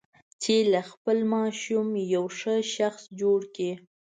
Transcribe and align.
چې 0.41 0.55
له 0.73 0.81
خپل 0.91 1.17
ماشوم 1.33 1.87
یو 2.13 2.25
ښه 2.37 2.55
شخص 2.75 3.03
جوړ 3.21 3.39
کړي. 3.55 3.71